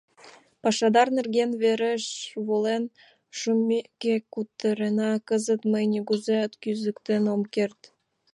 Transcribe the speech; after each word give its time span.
—Пашадар 0.61 1.07
нерген 1.17 1.51
верыш 1.61 2.05
волен 2.47 2.83
шумеке 3.39 4.15
кутырена, 4.33 5.11
кызыт 5.27 5.61
мый 5.71 5.83
нигузеат 5.93 6.53
кӱзыктен 6.61 7.23
ом 7.33 7.41
керт. 7.53 7.79